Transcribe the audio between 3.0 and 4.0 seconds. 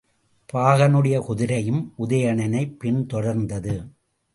தொடர்ந்தது.